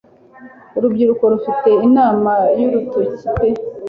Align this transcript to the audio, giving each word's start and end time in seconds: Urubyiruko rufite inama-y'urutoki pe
Urubyiruko 0.77 1.23
rufite 1.33 1.69
inama-y'urutoki 1.87 3.25
pe 3.35 3.49